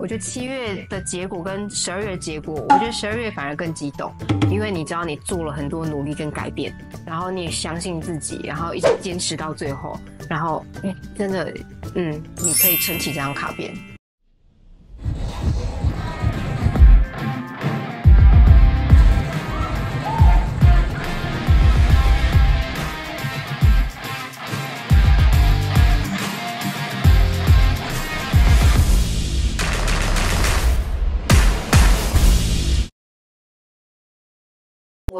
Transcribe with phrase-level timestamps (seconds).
[0.00, 4.10] 我觉得七月的结果跟十二月的结果，我觉得十二月反而更激动，
[4.50, 11.54] 因为你知道你做了很多努力跟改变，然后你也相信自己，然后一直坚持到最后，然后哎，真的，
[11.94, 13.74] 嗯，你可以撑起这张卡片。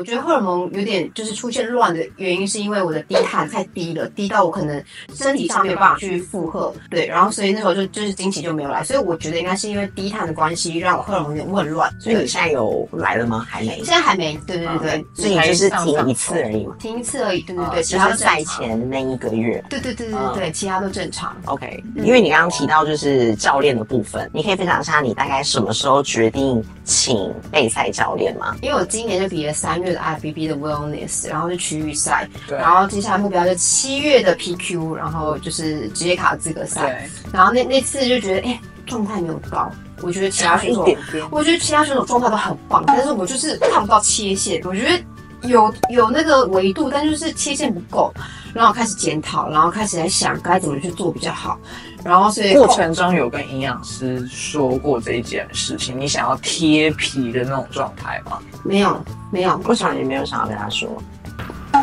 [0.00, 4.82] 我觉得荷尔蒙有点就是出现乱的原因，是因为我的低碳太低了，低到我可能
[5.14, 11.92] 身体上没有办法去负荷，对，然后所以那时候就就是经期就没有来，所以我觉得应该是因为低碳的关系，让我荷尔蒙有点混乱。
[12.00, 13.46] 所以你现在有来了吗？
[13.46, 21.36] 还没，现在还没，对对对对，所以你就是停一次而已嘛，停一次而已，对对对，其他赛前那一个月，对对对对对对，其他都正常。
[21.44, 28.56] OK，因为你刚刚提到就是教练的部分，你可以分享一下你大概什么时候决定请备赛教练吗？
[28.62, 30.60] 因为我今年就比了三月的 IFBB 的。
[30.60, 37.08] Wellness，然后是区域赛，然后接下来目标就七月的 PQ，然后就是职业卡资格赛。
[37.32, 39.72] 然后那那次就觉得，哎，状态没有高。
[40.02, 40.86] 我觉得其他选手，
[41.30, 44.60] 我觉得其他选手状态都很棒，但是我就是看不到切线。
[44.64, 48.12] 我觉得有有那个维度，但就是切线不够。
[48.52, 51.58] 然后开始检讨，然后开始在想该怎么去做比较好。
[52.05, 58.39] 然后所以过程中有跟营养师说过这一件事情，你想要贴皮的那种状态吗？
[58.65, 59.56] 没有，没有。
[59.67, 60.89] 为什么你没有想要跟他说？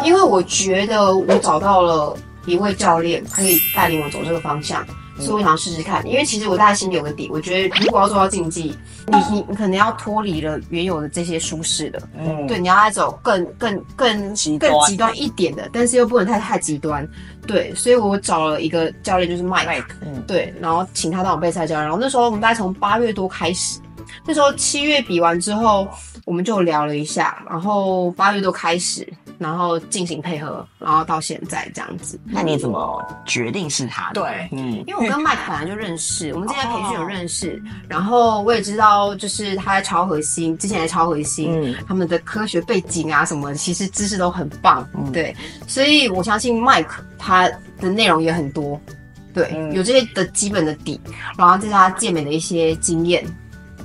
[0.04, 4.86] 因为我觉得我找到了一位教练，可以带领我走这个方向。
[5.20, 14.60] 所以我想试试看，因为其实我大概心里有个底，我觉得如果要做到竞技，你你你可能要脱离了原有的这些舒适的，嗯，对，你要来走更更更更极
[14.96, 17.04] 端一点的，但是又不能太太极端，
[17.48, 23.80] 对，所以我找了一个教练，就是 Mike，嗯，对，然后请他当我备赛教练，然后那时候我们大概从八月多开始，
[24.26, 25.88] 那时候七月比完之后，
[26.26, 29.08] 我们就聊了一下，然后八月多开始。
[29.38, 32.20] 然后进行配合，然后到现在这样子。
[32.26, 34.12] 那你怎么决定是他？
[34.14, 45.36] 对，嗯，因为我跟 Mike 本来就认识，我们之前培训有认识，然后我也知道，就是他在超核心，之前在超核心，他们的科学背景啊什么，其实知识都很棒，对，
[45.68, 46.88] 所以我相信 Mike
[47.18, 47.50] 他
[47.80, 48.80] 的内容也很多，
[49.34, 51.00] 对，有这些的基本的底，
[51.38, 53.24] 然后再加健美的一些经验。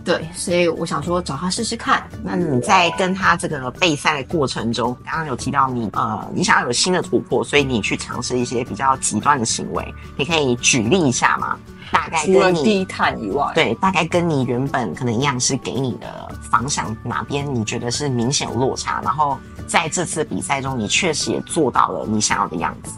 [0.04, 2.02] 对，所以我想说找他试试看。
[2.22, 11.56] 那你在跟他这个备赛的过程中，刚刚有提到你呃，你想要有新的突破，所以你去尝试一些比较极端的行为，你可以举例一下吗？
[11.92, 19.00] 大概除了低碳以外，对，大概跟你原本可能营养师给你的方向哪边你觉得是明显有落差？
[19.04, 22.92] 然后在这次比赛中，你确实也做到了你想要的样子。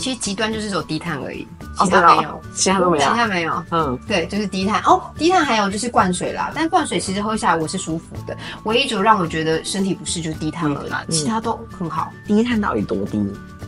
[0.00, 1.46] 其实极端就是走低碳而已，
[1.78, 3.64] 其他没有，其他都没有，其他没有。
[3.70, 5.12] 嗯，对，就是低碳哦。
[5.18, 8.34] 低碳还有就是灌水啦，但灌水其实喝下来我是舒服的。
[8.64, 12.10] 唯一就让我觉得身体不适就是低碳而已，其他都很好。
[12.26, 13.22] 低碳到底多低？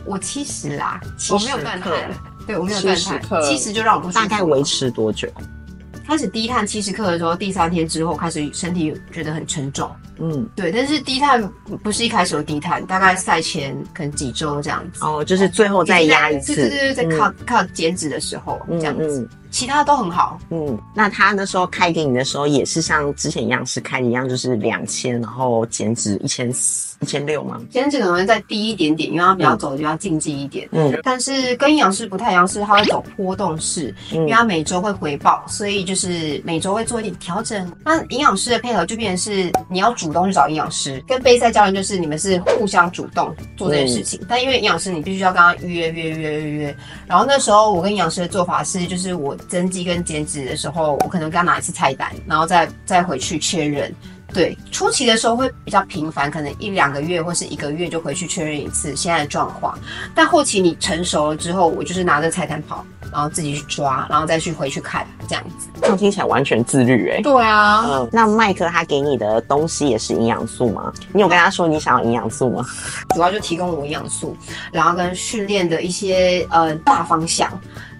[0.05, 0.99] 我七十啦，
[1.31, 1.93] 我没有断碳。
[2.47, 5.29] 对，我没有断碳，七十就让我不大概维持多久？
[6.05, 9.89] 开始低碳七十克的时候，第三天之后开始身体觉得很沉重。
[10.19, 11.41] 嗯，对，但是低碳
[11.83, 15.03] 不是一开始就低碳，大概赛前可能几周这样子。
[15.03, 19.27] 哦，就是最后再压一次，对对对，在靠靠减脂的时候这样子。
[19.51, 27.61] 其他都很好，嗯，那他那时候开给你的时候也是像之前一样是开一样，就是两千，然后减脂一千四、一千六吗？
[27.69, 37.71] 减脂可能会再低一点点，因为他比较走的比较竞技一点，嗯，但是跟营养师不太一样，是他会走波动式，因为他每周会回报，所以就是每周会做一点调整。
[37.85, 49.37] 那营养师的配合就变成是你要主动去找营养师，跟备赛教练就是你们是互相主动做这件事情，但因为营养师你必须要跟他预约约约约约，然后那时候我跟营养师的做法是，就是我。
[49.49, 53.93] 增肌跟减脂的时候，我可能跟他拿一次菜单，然后再再回去确认。
[54.33, 59.77] 对，初期的时候会比较频繁，可能一两个月或是一个月就回去确认一次现在的状况。
[60.15, 65.67] 但后期你成熟了之后，我就是拿着菜单跑，然后自己去抓，然后再去回去看这样子。
[65.79, 67.21] 这样听起来完全自律哎。
[67.21, 67.85] 对啊。
[67.87, 68.09] 嗯。
[68.11, 70.91] 那麦克他给你的东西也是营养素吗？
[71.13, 72.65] 你有跟他说你想要营养素吗？
[73.13, 74.35] 主要就提供我营养素，
[74.71, 77.49] 然后跟训练的一些呃大方向。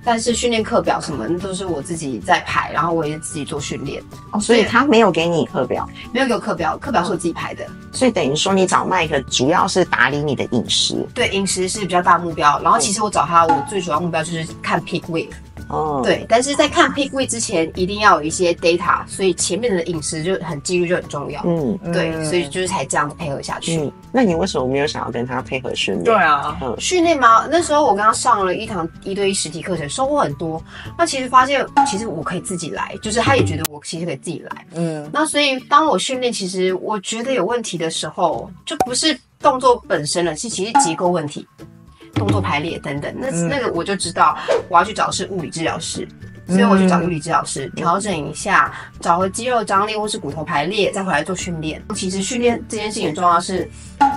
[0.04, 4.04] 但是训练课表什么都是我自己在排，然后我也自己做训练。
[4.32, 7.66] 哦，所以他没有给你课表，没有给我课表，课表是我自己排的。
[7.92, 12.60] 所以等于说你找麦克主要是打理你的饮食，对，饮食是比较大目标。
[12.62, 15.30] 然后其实我找他，我最主要目标就是看 peak weight，
[15.74, 21.42] 哦，对，但是在看 Peak Week 之前，一定要有一些 data，所以前面的饮食就很纪律就很重要。
[21.46, 23.92] 嗯，对，所以就是才这样配合下去。
[24.12, 26.04] 那你为什么没有想要跟他配合训练？
[26.04, 27.48] 对啊，训练吗？
[27.50, 30.64] 那时候我跟他上了一堂一对一实体课程，收获很多。
[30.98, 34.66] 那其实发现，其实我可以自己来，就是他也觉得我其实可以自己来。
[34.76, 41.48] 嗯，那所以当我训练，其实我觉得有问题的时候，就不是动作本身了，是其实结构问题。
[42.14, 44.38] 动作排列等等，那那个我就知道
[44.70, 46.08] 我要去找是物理治疗师，
[46.48, 51.82] 所以我去找物理治疗师调整一下，找回肌肉张力或是骨头排列，再回来做训练。
[51.96, 53.70] 其实训练这件事情很重要，是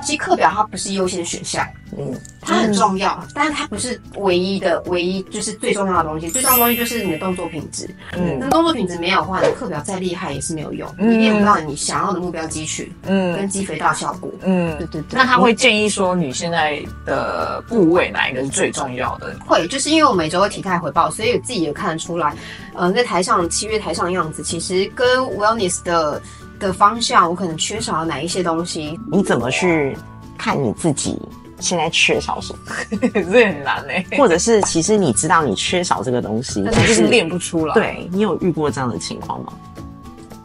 [0.02, 1.66] 其实课表它不是优先选项。
[1.96, 6.28] 嗯，它很重要，但是它不是唯一的，唯一就是最重要的东西。
[6.28, 7.88] 最重要的东西就是你的动作品质。
[8.16, 14.30] 嗯，那动作品质没有的话，你课表再厉害也是没有用，你练不到你想要的目标肌群，嗯，跟肌肥大效果。
[14.42, 15.16] 嗯，对对对。
[15.16, 19.34] 那他会建议说，你现在的部位哪一个是最重要的？
[19.46, 22.34] 会，就是因为我每周会体态回报，所以自己也看得出来，
[22.74, 26.20] 呃，在台上七月台上的样子，其实跟 wellness 的
[26.58, 28.98] 的方向，我可能缺少了哪一些东西。
[29.10, 29.96] 你怎么去
[30.36, 31.16] 看你自己？
[31.60, 32.74] 现在缺少什么？
[33.12, 34.04] 这很难哎。
[34.16, 37.74] 或者是，其实你知道你缺少这个东西，但是练不出来。
[37.74, 39.52] 对你有遇过这样的情况吗？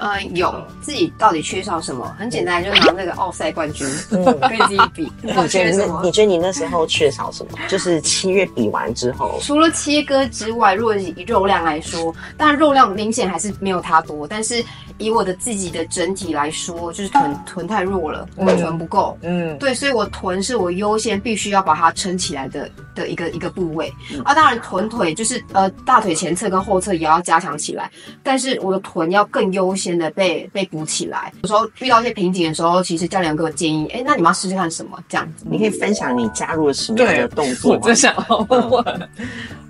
[0.02, 0.52] 呃，有
[0.82, 2.12] 自己到底缺少什么？
[2.18, 5.12] 很简单，就拿那个奥赛冠军跟自己比。
[5.22, 6.02] 你觉得？
[6.02, 7.58] 你觉得你那时候缺少什么？
[7.68, 14.64] 就是七月比完之后，除了切割之外，如果以肉量来说，当然肉量明显还是没有它多，但是。
[14.98, 19.18] 以我的自己的整体来说，就是臀臀太弱了，我臀不够。
[19.24, 23.92] 嗯，对，所以我臀是我优先必须要把它撑起来的的一个一个部位。
[24.24, 27.90] 啊，当然臀腿就是呃大腿前侧跟后侧也要加强起来，
[28.24, 31.32] 但是我的臀要更优先的被被补起来。
[31.44, 35.46] 有时候遇到一些瓶颈的时候，其实教练给我建议，哎，那你们要试试看什么这样子？
[35.50, 37.74] 你可以分享你加入了什么样的动作？
[37.74, 38.14] 我真想
[38.50, 39.10] 问问。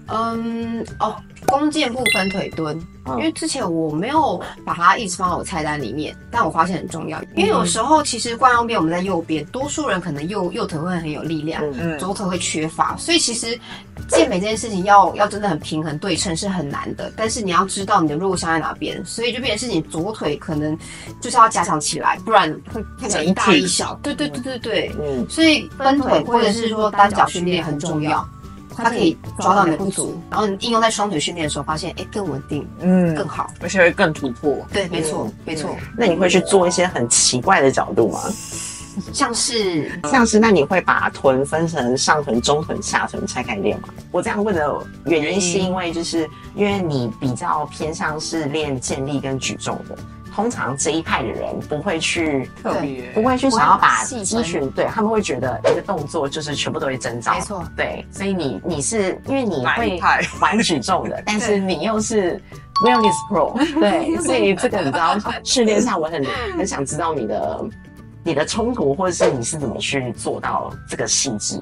[0.08, 1.16] 嗯，哦。
[1.52, 7.22] 弓箭步分腿蹲，因为之前我没有把它一直放在我菜单里面，但我发现很重要。
[7.36, 11.62] 因为有时候其实惯用边我们在右边，多数人可能右右腿会很有力量，
[12.00, 13.60] 左腿会缺乏，所以其实
[14.08, 17.12] 健美这件事情要要真的很平衡对称是很难的。
[17.18, 20.78] 但是你要知道你的弱项在哪边，所以就变成是你左腿可能
[21.20, 24.00] 就是要加强起来，不然会看起来一大一小。
[24.02, 28.26] 对对对对对，嗯，所以分腿或者是说单脚训练很重要。
[28.76, 34.58] 它可以抓到你的不足，然后你应用在双腿训练的时候，发现哎更稳定，嗯，更好，而且会更突破。
[34.72, 35.76] 对，没错，没错。
[35.98, 38.20] 那你会去做一些很奇怪的角度吗？
[39.14, 43.88] 像是像是，那你会把臀分成上臀、中臀、下臀拆开练吗？
[44.12, 49.98] 我这样问的原因是因为，就是因为你比较偏向是练健力跟举重的。
[50.34, 60.00] 通常这一派的人不会去特别，不会去想要把咨询，对他们会觉得一个动作就是全部都会增长，没错，对，所以你你是因为你会
[60.40, 62.42] 玩举重的， 但是你又是
[62.84, 66.26] wellness pro， 对，所以这个你知道 训练上我很
[66.58, 67.66] 很想知道你的
[68.24, 71.62] 你的冲突或者是你是怎么去做到这个细致。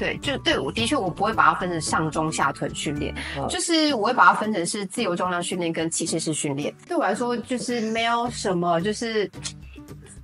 [0.00, 3.14] 对，就对我的确，我不会把它分成上中下臀训练，
[3.50, 6.74] 就是我会把它分成是自由重量训练跟器械式训练。
[6.88, 9.30] 对我来说，就是没有什么，就是。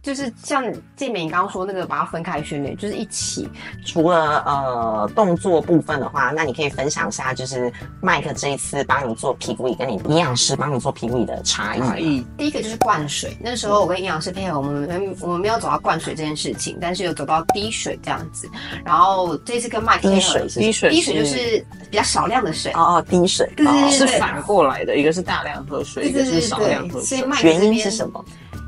[0.06, 0.62] 就是像
[0.94, 3.50] 健美，你刚刚说那个把它分开训练，就是一起。
[3.84, 12.24] 除了呃动作部分的话，那你可以分享一下，就是麦克这一次帮你做皮肤仪，跟你营养师帮你做皮肤仪的差异。
[12.38, 18.48] 第一个就是灌水，那时候我跟营养师配合，我们我们没有走到灌水这件事情，但是有走到滴水这样子。
[18.84, 22.70] 然后这次跟麦克滴水，滴水，滴水就是比较少量的水。
[22.74, 23.52] 哦哦，滴水，
[23.90, 27.24] 是反过来的，一个是大量喝水，一个是少量喝水。
[27.42, 28.24] 原因是什么？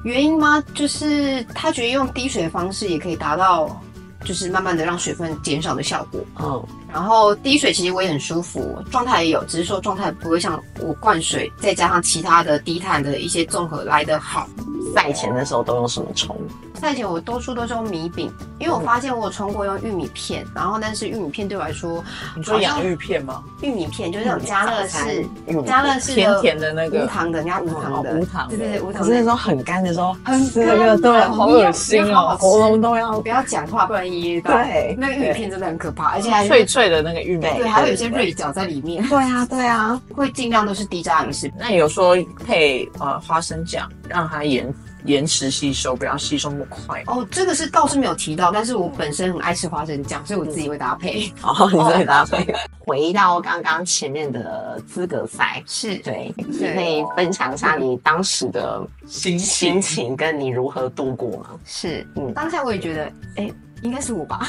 [0.08, 0.64] 原因吗？
[0.74, 3.80] 就是他觉得用滴水的方式也可以达到，
[4.24, 6.18] 就是慢慢的让水分减少的效果。
[6.40, 14.48] 嗯，然后滴水其实我也很舒服，状态也有，只是说状态不会像我灌水再加上其他的低碳的一些综合来的好。
[14.94, 16.34] 赛前的时候都用什么冲？
[16.78, 22.02] 赛前我多数都是用米饼，因为我发现我有冲过用玉米片，然后但是玉米片对我来说，
[22.36, 23.42] 你说洋芋片吗？
[23.62, 25.26] 玉米片就是那种加乐式，
[25.66, 29.02] 加乐式甜甜的那个无糖的，人家无糖的，无糖，对对对，无糖。
[29.02, 34.52] 可是那种很干的时候，很干，对，好恶心哦，喉咙都要不要讲话，不然噎到。
[34.52, 39.06] 对，那个玉米片真的很可怕，而且还脆脆的那个玉米，对，还有一些锐角在里面。
[39.08, 41.50] 对啊，对啊，会尽量都是低渣饮食。
[41.58, 42.16] 那有说
[42.46, 44.72] 配呃花生酱，让它延。
[45.04, 47.02] 延迟吸收，不要吸收那么快。
[47.06, 51.32] 哦，这个是倒是没有提到，但是我本身很爱吃花生酱，所以我自己会搭配。
[51.42, 52.54] 哦，你自己搭配。
[52.78, 61.50] 回到刚刚前面的资格赛，是对，你可以分享一下你当时的心心情，跟你如何度过吗？
[61.64, 63.52] 是，嗯，当下我也觉得，哎。
[63.82, 64.48] 应该是我吧？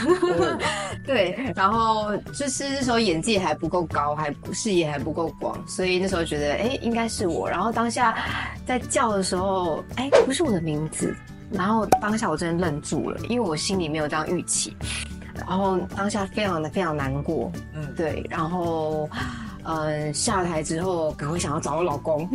[1.05, 7.49] 对，然后就是那时候演技还不够高，还视野还不够广，所以那时候觉得，哎，应该是我。
[7.49, 8.15] 然后当下
[8.65, 11.15] 在叫的时候，哎，不是我的名字。
[11.51, 14.75] 然后当下我真的愣住了，因为我心里没有这样预期。
[15.35, 18.23] 然后当下非常的非常难过，嗯，对。
[18.29, 19.09] 然后，
[19.63, 22.29] 嗯，下台之后赶快想要找我老公，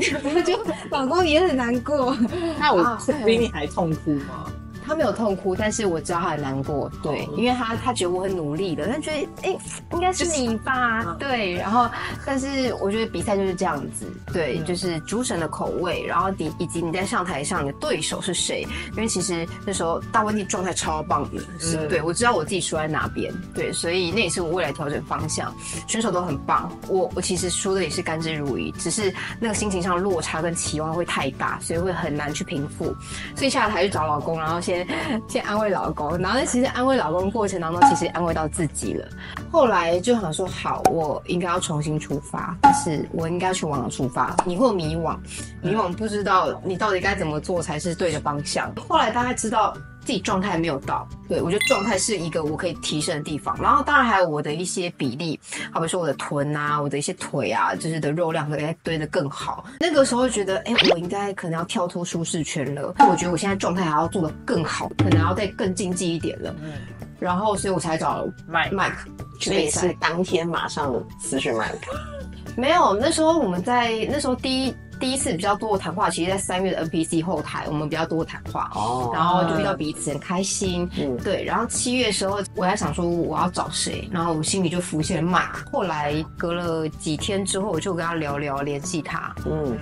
[0.44, 0.58] 就
[0.90, 2.16] 老公也很难过。
[2.58, 4.46] 那我比你还痛苦吗？
[4.86, 9.58] 他没有痛哭，但是我知道他很难过，对，因为他他觉得我很努力的，他觉得哎，
[9.92, 11.88] 应该是你吧，对，然后，
[12.24, 25.50] 但是我觉得比赛就是这样子，对，就是主审的口味，然后你以及你在上台上你的对手是谁，因为其实那时候大温蒂状态超棒的，是对我知道我自己输在哪边，对，所以那也是我未来调整方向，
[25.88, 32.94] 选手都很棒，我我其实输的也是甘之如饴，只是那个心情上落差跟期望会太大，所以会很难去平复，
[33.34, 34.73] 所以下台去找老公，然后先。
[35.28, 39.06] 先安慰老公，然后呢其实安慰老公过程当中，其实安慰到自己了。
[39.50, 44.34] 后来就想说，好，我应该要重新出发，但是我应该去往哪出发？
[44.44, 45.16] 你会迷惘，
[45.62, 48.72] 迷惘不知道你到底该怎么做才是对的方向。
[48.88, 49.76] 后来大概知道。
[50.04, 53.56] 自己状态没有到，对我觉得状态是一个我可以提升的地方。
[53.60, 55.40] 然后当然还有我的一些比例，
[55.72, 59.64] 好比说我的臀啊，我的一些腿啊，就是的肉量可以堆得更好。
[59.80, 62.94] 那个时候觉得，哎，我应该可能要跳脱舒适圈了。
[62.98, 66.54] 我觉得我现在状态还要做得更好，可能要再更竞技一点了。
[66.62, 66.72] 嗯，
[67.18, 69.08] 然后所以我才找麦麦克
[69.40, 69.94] 去比赛。
[69.98, 71.96] 当天马上私讯麦克，
[72.56, 72.94] 没有。
[73.00, 74.74] 那时候我们在那时候第一。
[75.00, 81.44] 第一次比较多的谈话，其实，在三月的 NPC 后台，我们比较多的谈话，哦，然后就遇到彼此很开心，嗯，对。
[81.44, 85.70] 然后七月的时候，我在想说我要找谁，然后我心里就浮现了 Mike。
[85.72, 89.76] 后来隔了几天之后，我就跟他聊聊，联系他，嗯，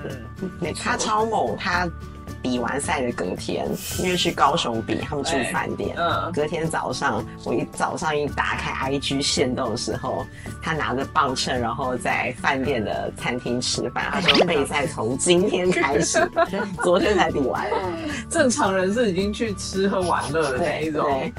[0.61, 1.88] 对，他超猛，他。
[2.43, 3.67] 比完赛的隔天，
[4.01, 5.95] 因为去高雄比，他们住饭店。
[5.97, 10.27] 嗯，隔天早上，我一早上一打开 IG 线动的时候，
[10.61, 14.07] 他拿着磅秤，然后在饭店的餐厅吃饭。
[14.11, 16.19] 他说备赛从今天开始，
[16.83, 17.71] 昨天才比完。
[18.29, 21.33] 正常人是已经去吃喝玩乐的那一种。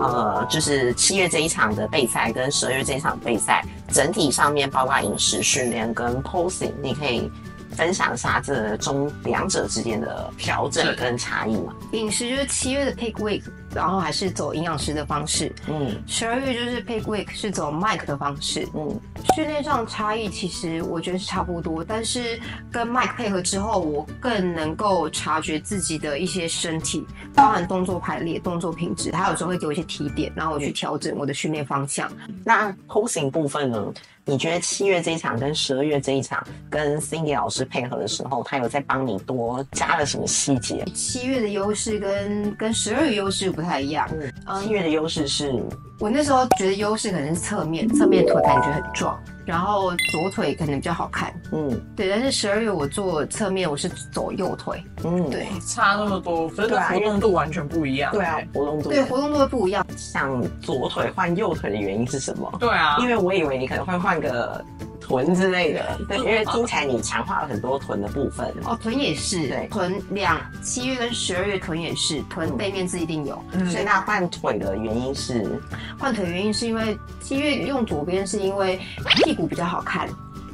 [0.00, 7.30] 呃，就是七月这一场的备赛跟十二月这一场备赛，整体上面包括饮食训练跟 posing，你可以。
[7.78, 11.72] 分享一下这中两者之间的调整跟差异嘛？
[11.92, 13.40] 饮食就是七月的 Pick Week，
[13.72, 15.54] 然后还是走营养师的方式。
[15.68, 18.66] 嗯，十二月就是 Pick Week，是走 Mike 的方式。
[18.74, 19.00] 嗯，
[19.36, 22.40] 训练上差异其实我觉得是差不多，但是
[22.72, 32.10] 跟 Mike 配合之后，我更能够察觉自己的一些身体，包含动作排列、动作品质，他有时候会给我一些提点，然后我去调整我的训练方向。
[32.44, 33.94] 那 posing 部分呢？
[34.28, 40.84] 你觉得七月这一场跟十二月这一场跟 Cindy 老师配合的时候，他有在帮你多加了什么细节？
[40.94, 44.06] 七月的优势跟跟十二月优势不太一样。
[44.44, 45.50] 嗯，七月的优势是。
[45.98, 51.34] 我那时候觉得优势可能是侧面，侧面腿感觉很壮，然后左腿可能比较好看。
[51.50, 52.08] 嗯，对。
[52.08, 54.80] 但是十二月我做侧面，我是走右腿。
[55.02, 58.12] 嗯，对，差那么多，真的活动度完全不一样。
[58.12, 59.84] 对啊，活动度对活动度会不一样。
[59.96, 62.52] 想左腿换右腿的原因是什么？
[62.60, 64.64] 对啊，因为我以为你可能会换个。
[65.08, 68.46] 臀之类的，对，因为听起来你强化了很多臀的部分。
[68.64, 73.42] 哦，臀也是，对，臀两七月跟十二月臀也是，臀背面是一定有。
[73.70, 75.58] 所以那换腿的原因是，
[75.98, 78.78] 换腿原因是因为七月用左边是因为
[79.16, 80.06] 屁股比较好看。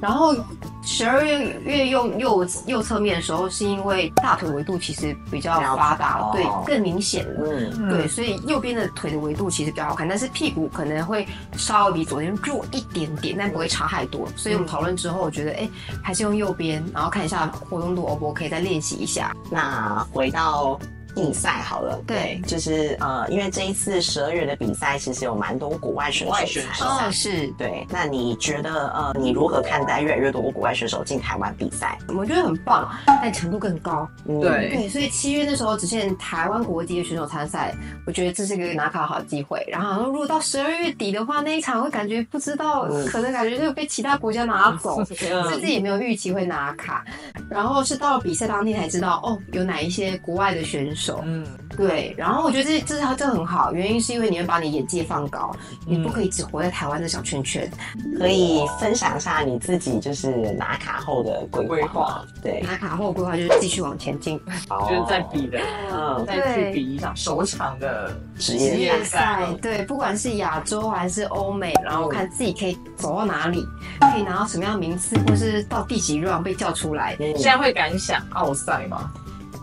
[0.04, 0.36] 然后
[0.82, 14.28] 十二月月用右右侧面的时候，是因为大腿维度其实比较发达，对，更明显了，嗯，对，所以右边的腿的维度其实比较好看，但是屁股可能会稍微比左边弱一点点，但不会差太多。
[14.36, 15.66] 所以我们讨论之后，我觉得哎，
[16.02, 19.34] 还是用右边，然后看一下活动度 O 不 OK，再练习一下。
[19.50, 20.78] 那回到。
[21.14, 26.34] 比赛好了，对，就是呃，因为这一次十二月的比赛其实有蛮多国外选手
[26.74, 27.86] 参赛是，对。
[27.88, 31.96] 那你觉得呃，你如何看待越来越多国外选手进台湾比赛？
[32.16, 34.08] 我觉得很棒，但程度更高。
[34.26, 37.74] 对对，所以七月那时候只限台湾国籍的选手参赛，
[38.06, 39.64] 我觉得这是个拿卡好机会。
[39.68, 47.04] 然后如果到十二月底的话，那一场会感觉不知道，可能感觉就被其他国家拿走， 自己也没有预期会拿卡。
[47.48, 51.03] 然后是到了比赛当天才知道，哦，有哪一些国外的选手。
[51.24, 51.46] 嗯，
[51.76, 55.54] 对，然后我觉得这这是这很好，原因是因为你会把你眼界放高，
[55.86, 57.70] 你不可以只活在台湾的小圈圈，
[58.18, 62.24] 可以分享一下你自己就是拿卡后的规划。
[62.42, 64.40] 对，拿卡后的规划就是继续往前进，
[64.88, 65.58] 就是在比的，
[65.92, 69.46] 嗯，再去比一场首场的职业赛。
[69.60, 73.64] 对，不管是亚洲还是欧美，然后看自己可以走到哪里，
[74.00, 77.16] 可以拿到什么样的名次，或是到第几 round 被叫出来。
[77.18, 79.10] 现在会敢想奥赛吗？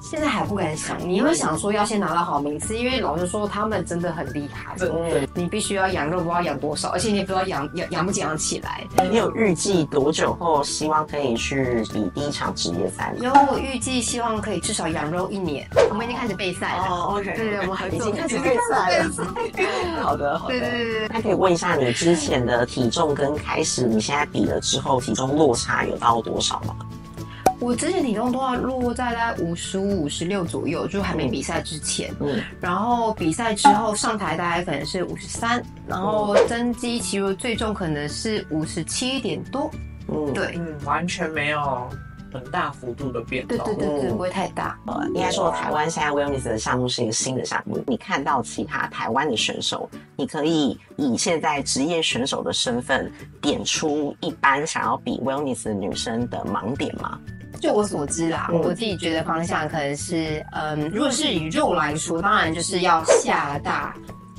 [0.01, 8.83] 现在还不敢想，你会想说要先拿到好名次，因为老实说他们真的很厉害，嗯，你必须要养肉，不知道养多少，而且你也不知道养养养不养起来。
[9.09, 13.13] 你有预计多久后希望可以去比第一场职业赛？
[13.21, 15.67] 有，我预计希望可以至少养肉一年。
[15.89, 16.83] 我们已经开始备赛了。
[16.89, 19.11] 哦，OK，对对，我们已经开始备赛了。
[20.01, 20.59] 好的，好的。
[20.59, 21.07] 对对对对。
[21.09, 26.75] 那可以问一下你之前的体重跟开始你现在比了之后体重落差有到多少吗？
[27.61, 32.11] 我之前体重都要落在大概五十五、五十六左右，就还没比赛之前。
[32.19, 39.69] 嗯，然后比赛之后上台大概可能是五十三，然后增肌其实最重可能是五十七点多。
[40.07, 41.87] 嗯，对，嗯，完全没有
[42.33, 43.55] 很大幅度的变动。
[43.59, 44.75] 对对对对，不会太大。
[44.87, 47.79] 呃，应该说台湾现在 Wellness 的项目是一个新的项目。
[47.85, 49.87] 你看到其他台湾的选手，
[50.17, 57.19] 你可以以现在职业选手的身份点出一般想要比 Wellness 的女生的盲点吗？
[57.61, 63.95] 就我所知啦，我自己觉得方向可能是，嗯，如果是以肉来说，当然就是要下大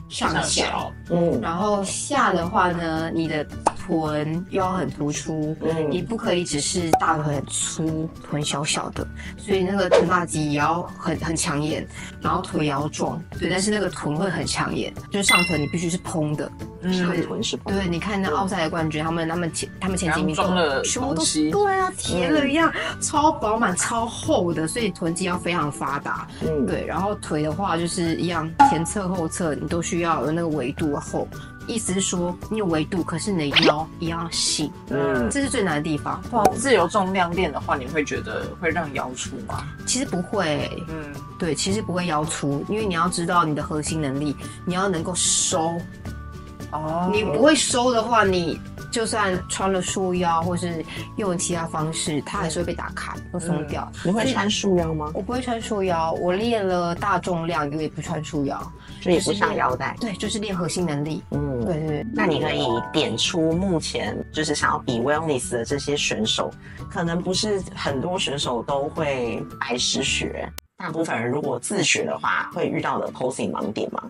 [0.09, 3.47] 上小，嗯，然后下的话呢，你的。
[3.87, 9.05] 臀腰很突出，嗯，你不可以只是大腿很粗，臀小小的，
[9.37, 11.87] 所以那个臀大肌也要很很抢眼，
[12.21, 16.51] 然后腿也要壮，对，但是那个臀会很抢眼，就是上臀你必须是蓬的，
[16.83, 31.27] 嗯，臀是蓬，对，你看那奥赛的冠军，他们他们前他们前几名装了全部都是对啊，铁了一样，超饱满超厚的，所以臀肌要非常发达，嗯，对，然后腿的话就是一样，前侧后侧你都需要有那个维度厚。
[31.67, 36.23] 意思是说，你有维度，可是你的腰一样细，嗯，这是最难的地方。
[36.33, 39.65] 哇，自由重量练的话，你会觉得会让腰粗吗？
[39.87, 45.79] 其实不会，嗯，对，其实不会腰粗，因为你要知道你的核心能力，你要能够收。
[46.71, 48.61] 哦，你不会收的话，你。
[48.91, 50.85] 就算穿了束腰，或是
[51.17, 53.91] 用其他方式，它还是会被打开，会松掉。
[54.05, 55.11] 你会穿束腰吗？
[55.15, 59.97] 我不会穿束腰，我练了大重量，我也不穿束腰，就也不上腰带。
[60.01, 61.23] 对，就是练核心能力。
[61.31, 62.07] 嗯，对对。
[62.15, 66.51] 那你可以点出目前就是想要比 wellness 的这些选手，
[66.91, 74.03] 可能不是很多选手都会白师学，大部分人如果自学的话，会遇到的 posing 盲点吗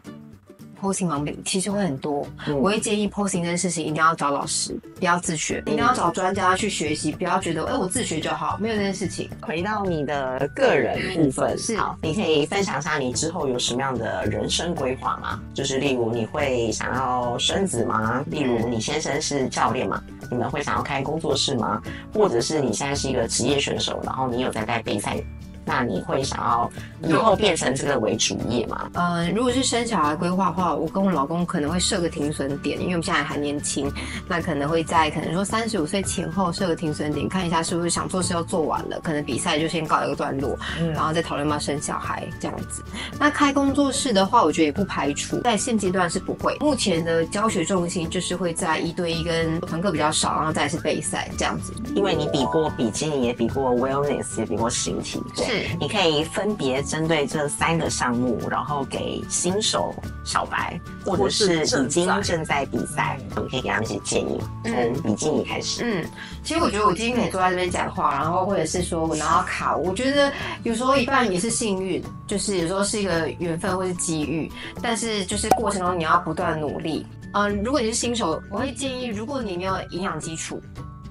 [0.83, 9.31] ？posing 盲点其实会很多，我会建议 posing 这件事情一定要找老师，不要自学，一定要找专家去学习，不要觉得哎我自学就好，没有这件事情。
[9.41, 15.41] 回到你的个人部分，是好，你可以分享一下你之后有什么样的人生规划吗？
[15.55, 18.25] 就是例如你会想要生子吗？
[18.27, 20.03] 例如你先生是教练吗？
[20.31, 21.81] 你们会想要开工作室吗？
[22.13, 25.23] 或者是你现在是一个职业选手，然后你有在带备赛？
[25.65, 26.71] 那你会想要
[27.03, 28.91] 以后变成这个为主业吗？
[28.95, 33.91] 嗯，如果是生小孩规划的话，我跟我老公可能会设个停损点，因为我们现在还年轻，
[34.29, 40.59] 那可能会在可能说三十五岁前后设个停损点，看一下是不是想做事要做完了，可能比赛就先告一个段落，
[40.95, 42.83] 然后再讨论要生小孩这样子。
[43.19, 46.57] 那开工作室的话，我觉得也不排除，在现阶段是不会。
[46.61, 51.73] 目前的教学重心就是会在一对一跟团课比较少，然后再是备赛这样子。
[51.95, 55.52] 因为你比过比基尼，也比过 wellness，也比过形体，对。
[55.81, 64.41] 你可以分别针对这三个项目，然后给新手小白，或者是已经正在比赛，你可以给他们一些建议。
[64.65, 65.83] 从比基尼开始。
[65.85, 66.05] 嗯，
[66.43, 77.07] 其实我觉得我今天可以坐在这边讲话，然后或者是说我拿到卡，我觉得有时候一半也是幸运，就是有时候是一个缘分或是机遇，但是就是过程中你要不断努力。
[77.35, 80.63] 嗯，如果你是新手，我会建议，如果你没有营养基础，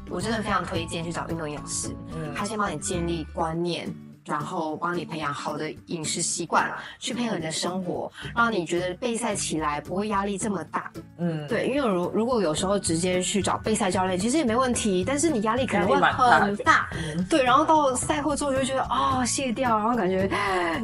[0.09, 3.87] 我真的非常推荐去找运动营养师，嗯，他先帮你建立观念。
[4.25, 10.91] 然后帮你培养好的饮食习惯，去配合你的生活，让你觉得备赛起来不会压力这么大。
[11.17, 16.89] 嗯，对，因为如如果有时候直接去找备赛教练，其实也没问题，但是你压力可能会很大。
[17.29, 20.29] 对，然后到赛后之后就会觉得啊卸掉，然后感觉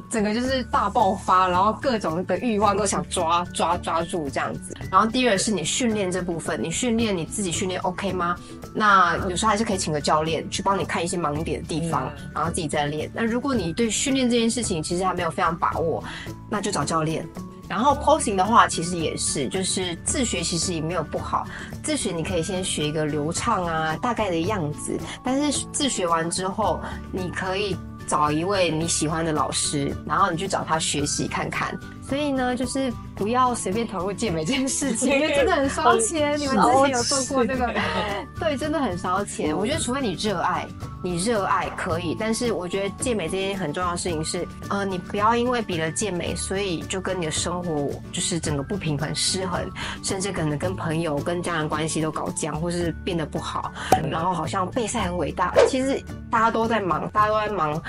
[0.10, 4.76] 整个就是大爆发，然后各种的欲望都想抓抓抓住这样子。
[4.92, 8.36] 然后第二是你训练这部分，你训练你自己训练 OK 吗？
[8.74, 13.10] 那有时候还是可以请个教练去帮你看一些盲点的地方，然后自己再练。
[13.14, 16.04] 那如如果你对训练这件事情其实还没有非常把握，
[16.50, 17.24] 那就找教练。
[17.70, 21.46] 然后 posing 的话，其实也是，就是自学其实也没有不好。
[21.84, 24.98] 自学你可以先学一个流畅啊，大概的样子。
[25.24, 26.80] 但是自学完之后，
[27.12, 31.78] 你可以找一位你喜欢的老师，然后你去找他学习看看。
[32.08, 36.40] 所以呢，就是不要随便投入健美这件事情， 因为真的很烧钱。
[36.40, 37.74] 你们之前有做过这个？
[38.40, 39.56] 对，真的很烧钱。
[39.56, 40.66] 我觉得除非你热爱，
[41.04, 49.70] 你热爱可以，但是我觉得健美这件很重要的事情是，呃，你不要因为比了健美，所以就跟你的生活就是整个不平衡、失衡，
[50.02, 53.72] 甚至可能跟朋友、跟家人关系都搞僵，或是变得不好。
[54.10, 57.82] 然后好像备赛很伟大，其实大家都在忙，大家都在忙，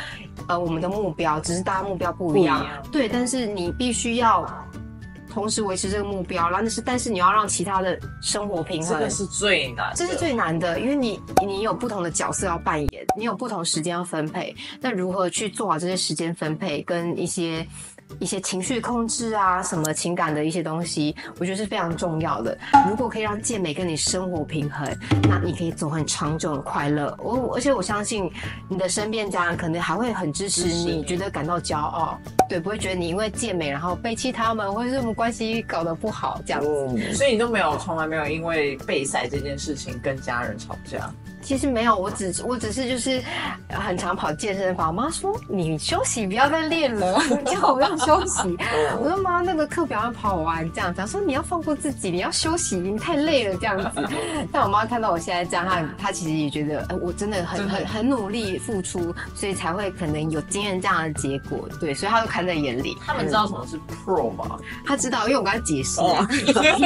[0.48, 2.66] 呃，我们的目标只是大家目标不一样。
[2.90, 4.46] 对，但是你必须要
[5.30, 17.66] 同时维持这个目标，然后是，但是你要让其他的生活平衡，这是最难，这是最难的，因为你你有不同的角色要扮演，你有不同时间要分配，那如何去做好这些时间分配跟一些？
[18.18, 22.56] 一些情绪控制啊，什么情感的一些东西，我觉得是非常重要的。
[22.88, 24.88] 如果可以让健美跟你生活平衡，
[25.28, 27.16] 那你可以走很长久的快乐。
[27.22, 28.30] 我而且我相信
[28.68, 32.18] 你的身边家人可能还会很支持你，觉得感到骄傲，
[32.48, 37.14] 对，不会觉得你因为健美然后背弃他们，或者是我们关系搞得不好这样子。
[37.14, 41.12] 所以你都没有，从来没有因为备赛这件事情跟家人吵架。
[41.48, 43.22] 其实没有，我只我只是就是
[43.70, 44.88] 很常跑健身房。
[44.88, 48.54] 我妈说你休息，不要再练了， 叫我要休息。
[49.00, 51.06] 我说妈，那个课表要跑完这样子。
[51.06, 54.06] 说你要放过自己，你要休息，你太累了这样子。
[54.52, 61.66] 但我妈看到我现在这样，她她其实也觉得我真的很很很努力付出，所以才会可能有今天这样的结果。
[61.80, 62.94] 对，所以她都看在眼里。
[63.06, 64.58] 他们知道什么是 Pro 吗？
[64.84, 65.98] 他知道，因为我跟他解释。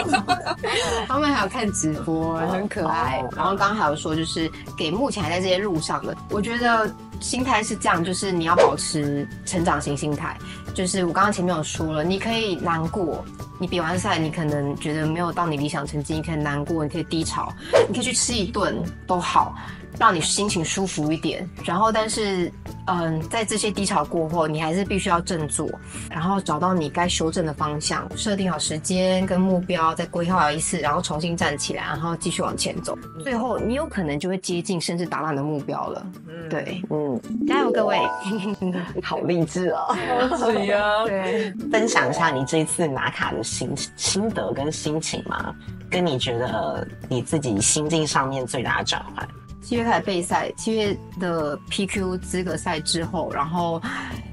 [1.09, 3.25] 他们还有看直播，很可爱。
[3.35, 4.52] 然后刚刚还有说就是。
[4.77, 10.37] 给目前还在这些路上的，我觉得心态是这样，就是你要保持成长型心态。
[10.75, 13.23] 就是我刚刚前面有说了，你可以难过，
[13.59, 17.53] 你比完赛，你可能觉得没有到你理想成绩，你可以难过，你可以低潮，
[17.89, 19.55] 你可以去吃一顿都好。
[19.99, 22.51] 让你心情舒服一点，然后但是，
[22.87, 25.69] 嗯，在这些低潮过后，你还是必须要振作，
[26.11, 32.97] 然后找到你该修正的方向，设定好时间跟目标，再规划一次，然后重新站起来，然后继续往前走。
[33.23, 36.07] 最后，你有可能就会接近甚至达到你的目标了。
[36.27, 37.99] 嗯，对，嗯，加油各位，
[39.03, 39.95] 好励志哦！
[41.07, 45.55] 对，分享一下你这一次拿卡的心心得跟心情嘛，
[45.91, 49.29] 跟你觉得你自己心境上面最大的转换。
[49.63, 53.81] 七月开始备赛，七月的 PQ 资格赛之后，然后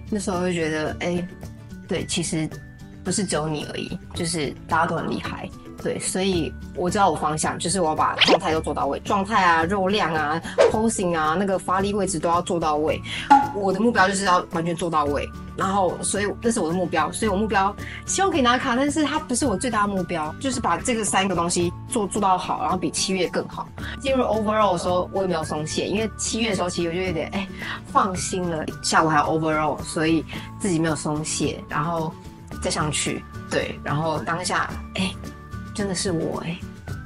[0.10, 1.28] 那时候就觉得，哎，
[1.88, 2.50] 对，其实
[3.04, 5.48] 不是只有你而已，就是大家都很厉害。
[5.82, 13.02] 对，所以我知道我方向就是我要把状态都做到位，状态啊、肉量啊、posing 啊、那个发力位置都要做到位。
[13.56, 17.74] 我的目标就是要完全做到位，然后所以这是我的目标，所以我目标
[18.06, 23.68] 希望可以拿卡，但是它不是我最大的目标，就是把这个三个东西做做到好，然后比七月更好。
[24.00, 27.48] 进入 overall 的时候我也没有松懈，因为七月的时候其实我就有点哎
[27.88, 30.24] 放心了，下午还有 overall，所以
[30.60, 32.14] 自己没有松懈，然后
[32.62, 35.12] 再上去，对，然后当下哎。
[35.80, 36.60] 真的是我哎，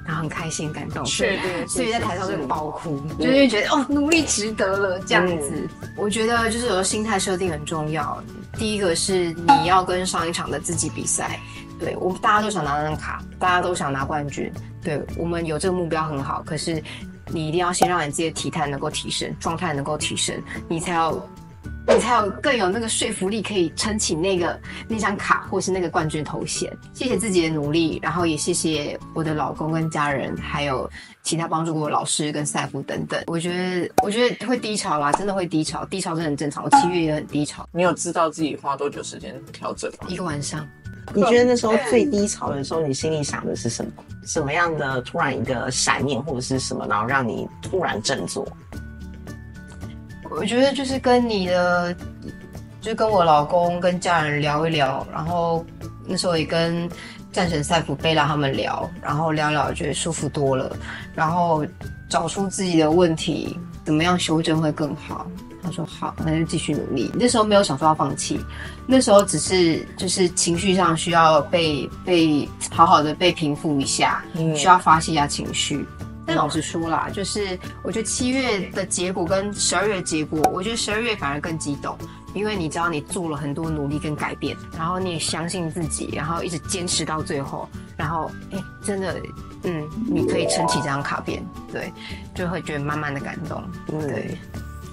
[0.03, 5.69] 然后很开心感动，确定，所以在台上就爆哭，就是觉得哦，努力值得了这样子。
[5.95, 8.19] 我觉得就是有时候心态设定很重要。
[8.57, 11.39] 第一个是你要跟上一场的自己比赛，
[11.79, 16.41] 对我们大家都想拿那张卡，大家都想拿冠军，对我们有这个目标很好。
[16.43, 16.81] 可是
[17.27, 20.35] 你一定要先让你自己的体态能够提升，状态能够提升，
[20.67, 21.23] 你才要。
[21.85, 26.71] 你才有更有那个说服力，可以撑起那个那张卡，或是那个冠军头衔。
[26.93, 30.89] 谢谢自己的努力，然后也谢谢我的老公跟家人，还有
[31.23, 33.21] 其他帮助过我老师跟赛夫等等。
[33.27, 36.63] 我觉得，我觉得会低潮啦，真的会低潮，低潮真的很正常。
[36.63, 37.67] 我七月也很低潮。
[37.71, 40.07] 你有知道自己花多久时间调整吗？
[40.07, 40.67] 一个晚上。
[41.13, 43.91] 你觉得那时候最低潮的时候，你心里想的是什么？
[44.25, 48.47] 什么样的突然一个闪念，或者是什么，然后让你突然振作？
[50.35, 51.95] 我觉得就是跟你的，
[52.81, 55.65] 就跟我老公跟家人聊一聊，然后
[56.05, 56.89] 那时候也跟
[57.31, 60.75] 战神赛普贝拉他们聊，然后聊聊觉得舒服多了，
[61.15, 61.65] 然后
[62.09, 65.25] 找出自己的问题，怎么样修正会更好。
[65.63, 67.09] 他说好，那就继续努力。
[67.13, 68.37] 那时候没有想说要放弃，
[68.85, 74.21] 那时候只是就是情绪上需要被被好好的被平复一下，
[74.57, 75.85] 需要发泄一下情绪。
[76.25, 81.97] 但老实说啦，就是我觉得七月的结果跟十二月结果，我觉得十二月反而更激动，
[82.33, 89.19] 因为你知道你做了很多努力跟改变，然后你也相信自己，然后一直坚持到最后，然后哎，真的，
[89.63, 91.91] 嗯，你可以撑起这张卡片，对，
[92.33, 94.37] 就会觉得慢慢的感动，对。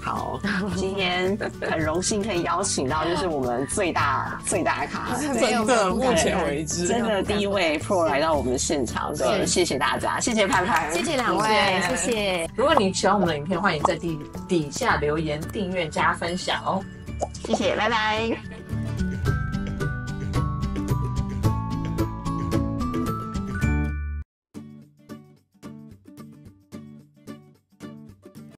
[0.03, 0.41] 好，
[0.77, 6.89] 今天很荣幸可以邀请到，就是我们最大 最大咖，真的目前为止。
[6.89, 11.47] 真的第一位 Pro 来到我们的现场，对，谢谢大家，谢谢潘潘，谢谢两位，
[11.89, 12.51] 谢谢。
[12.57, 16.83] 如果你喜欢我们的影片，欢迎在底底下留言、订阅、加分享哦，
[17.45, 18.60] 谢谢，拜拜。